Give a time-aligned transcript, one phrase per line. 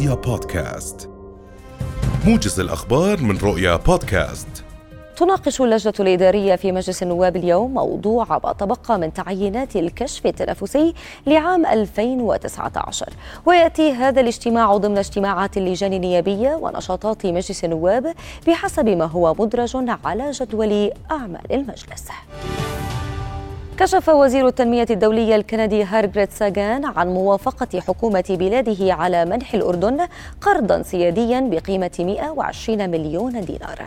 [0.00, 1.10] رؤيا بودكاست.
[2.26, 4.48] موجز الأخبار من رؤيا بودكاست.
[5.16, 10.94] تناقش اللجنة الإدارية في مجلس النواب اليوم موضوع ما تبقى من تعيينات الكشف التنافسي
[11.26, 13.08] لعام 2019
[13.46, 18.14] ويأتي هذا الاجتماع ضمن اجتماعات اللجان النيابية ونشاطات مجلس النواب
[18.46, 22.08] بحسب ما هو مدرج على جدول أعمال المجلس.
[23.80, 30.06] كشف وزير التنمية الدولية الكندي هارغريت ساغان عن موافقة حكومة بلاده على منح الأردن
[30.40, 33.78] قرضا سياديا بقيمة 120 مليون دينار.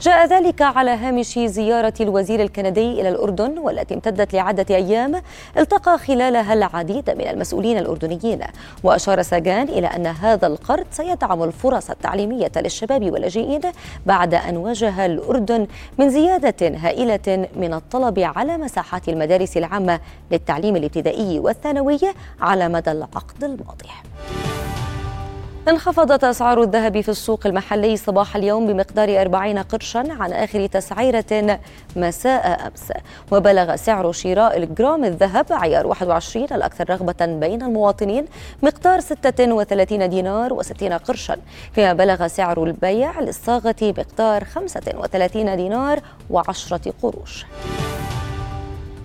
[0.00, 5.22] جاء ذلك على هامش زيارة الوزير الكندي إلى الأردن والتي امتدت لعدة أيام
[5.58, 8.40] التقى خلالها العديد من المسؤولين الأردنيين.
[8.82, 13.60] وأشار ساغان إلى أن هذا القرض سيدعم الفرص التعليمية للشباب واللاجئين
[14.06, 15.66] بعد أن واجه الأردن
[15.98, 20.00] من زيادة هائلة من الطلب على مساحات المدارس المدارس العامة
[20.30, 21.98] للتعليم الابتدائي والثانوي
[22.40, 23.88] على مدى العقد الماضي.
[25.68, 31.58] انخفضت أسعار الذهب في السوق المحلي صباح اليوم بمقدار 40 قرشا عن آخر تسعيرة
[31.96, 32.92] مساء أمس.
[33.32, 38.26] وبلغ سعر شراء الجرام الذهب عيار 21 الأكثر رغبة بين المواطنين
[38.62, 41.36] مقدار 36 دينار و60 قرشا.
[41.72, 46.00] فيما بلغ سعر البيع للصاغة مقدار 35 دينار
[46.32, 47.46] و10 قروش.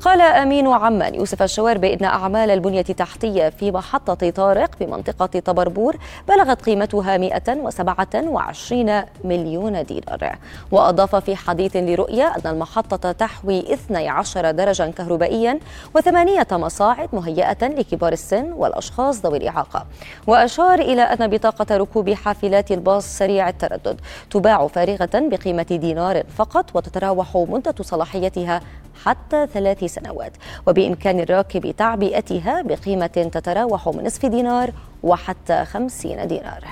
[0.01, 5.95] قال أمين عمان يوسف الشوار بأن أعمال البنية التحتية في محطة طارق بمنطقة طبربور
[6.27, 10.35] بلغت قيمتها 127 مليون دينار.
[10.71, 15.59] وأضاف في حديث لرؤية أن المحطة تحوي 12 درجا كهربائيا
[15.95, 19.85] وثمانية مصاعد مهيئة لكبار السن والأشخاص ذوي الإعاقة.
[20.27, 27.35] وأشار إلى أن بطاقة ركوب حافلات الباص سريع التردد تباع فارغة بقيمة دينار فقط وتتراوح
[27.35, 28.61] مدة صلاحيتها
[29.05, 30.31] حتى ثلاث سنوات
[30.67, 34.71] وبإمكان الراكب تعبئتها بقيمة تتراوح من نصف دينار
[35.03, 36.63] وحتى خمسين دينار.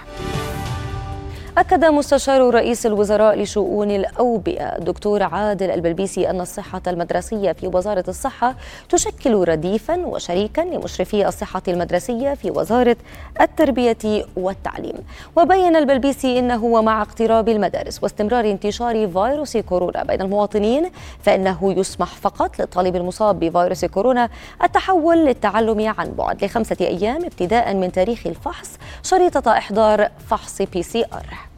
[1.60, 8.56] أكد مستشار رئيس الوزراء لشؤون الأوبئة دكتور عادل البلبيسي أن الصحة المدرسية في وزارة الصحة
[8.90, 12.96] تشكل رديفا وشريكا لمشرفي الصحة المدرسية في وزارة
[13.42, 14.96] التربية والتعليم.
[15.36, 20.92] وبين البلبيسي أنه ومع اقتراب المدارس واستمرار انتشار فيروس كورونا بين المواطنين
[21.24, 24.30] فإنه يسمح فقط للطالب المصاب بفيروس كورونا
[24.64, 31.49] التحول للتعلم عن بعد لخمسة أيام ابتداء من تاريخ الفحص شريطة إحضار فحص PCR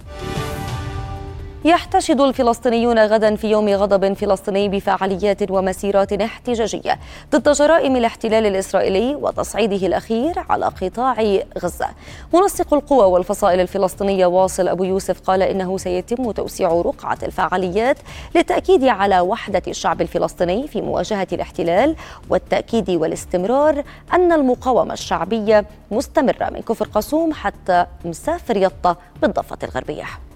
[1.66, 6.99] يحتشد الفلسطينيون غدا في يوم غضب فلسطيني بفعاليات ومسيرات احتجاجية
[7.31, 11.88] ضد جرائم الاحتلال الإسرائيلي وتصعيده الأخير على قطاع غزة.
[12.33, 17.97] منسق القوى والفصائل الفلسطينية واصل أبو يوسف قال إنه سيتم توسيع رقعة الفعاليات
[18.35, 21.95] للتأكيد على وحدة الشعب الفلسطيني في مواجهة الاحتلال
[22.29, 23.83] والتأكيد والاستمرار
[24.13, 30.30] أن المقاومة الشعبية مستمرة من كفر قاسوم حتى مسافر يطا بالضفة الغربية.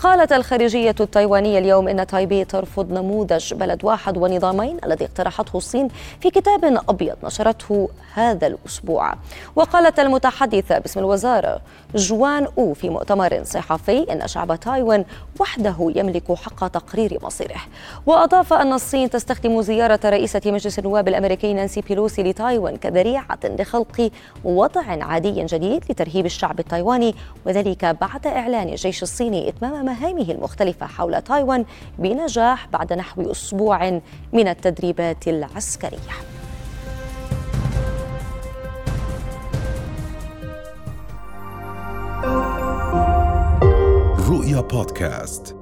[0.00, 5.88] قالت الخارجية التايوانية اليوم إن تايبي ترفض نموذج بلد واحد ونظامين الذي اقترحته الصين
[6.20, 9.14] في كتاب أبيض نشرته هذا الأسبوع.
[9.56, 11.60] وقالت المتحدثة باسم الوزارة
[11.94, 15.04] جوان أو في مؤتمر صحفي إن شعب تايوان
[15.40, 17.60] وحده يملك حق تقرير مصيره.
[18.06, 24.10] وأضاف أن الصين تستخدم زيارة رئيسة مجلس النواب الأمريكي نانسي بيلوسي لتايوان كذريعة لخلق
[24.44, 27.14] وضع عادي جديد لترهيب الشعب التايواني
[27.46, 31.64] وذلك بعد إعلان الجيش الصيني إتمام مهامه المختلفة حول تايوان
[31.98, 34.00] بنجاح بعد نحو أسبوع
[34.32, 36.16] من التدريبات العسكرية.
[44.30, 45.57] رؤيا بودكاست.